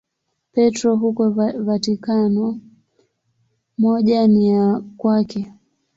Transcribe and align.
Petro 0.53 0.95
huko 0.95 1.29
Vatikano, 1.59 2.59
moja 3.77 4.27
ni 4.27 4.47
ya 4.47 4.81
kwake. 4.97 5.53